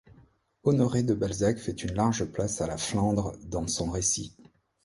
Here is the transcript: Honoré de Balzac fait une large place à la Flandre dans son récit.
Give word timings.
Honoré 0.63 1.03
de 1.03 1.13
Balzac 1.13 1.59
fait 1.59 1.83
une 1.83 1.93
large 1.93 2.25
place 2.25 2.59
à 2.59 2.65
la 2.65 2.79
Flandre 2.79 3.33
dans 3.43 3.67
son 3.67 3.91
récit. 3.91 4.35